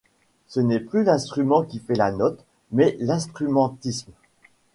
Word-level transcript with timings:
Ce 0.47 0.59
n'est 0.59 0.79
plus 0.79 1.03
l'instrument 1.03 1.61
qui 1.61 1.77
fait 1.77 1.93
la 1.93 2.11
note 2.11 2.43
mais 2.71 2.97
l'instrumentiste. 2.99 4.07